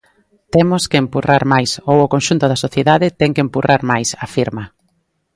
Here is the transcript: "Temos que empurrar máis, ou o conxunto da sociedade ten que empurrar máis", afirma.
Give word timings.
"Temos 0.53 0.83
que 0.89 0.97
empurrar 1.03 1.43
máis, 1.53 1.71
ou 1.89 1.97
o 2.05 2.11
conxunto 2.13 2.45
da 2.47 2.61
sociedade 2.65 3.07
ten 3.19 3.31
que 3.35 3.43
empurrar 3.45 3.81
máis", 3.91 4.09
afirma. 4.25 4.63